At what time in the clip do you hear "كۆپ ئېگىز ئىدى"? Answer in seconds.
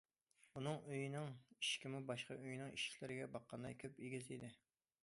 3.85-4.53